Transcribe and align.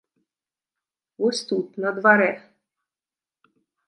Вось 1.23 1.41
тут, 1.51 1.77
на 1.85 1.91
дварэ! 1.97 2.31